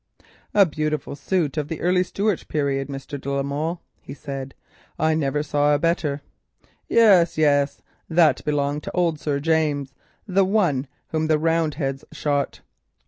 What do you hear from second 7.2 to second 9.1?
yes, that belonged to